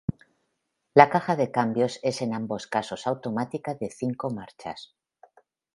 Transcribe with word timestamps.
La 0.95 1.11
caja 1.11 1.35
de 1.35 1.51
cambios 1.51 1.99
es 2.01 2.23
en 2.23 2.33
ambos 2.33 2.65
casos 2.65 3.05
automática 3.05 3.75
de 3.75 3.91
cinco 3.91 4.31
marchas. 4.31 4.95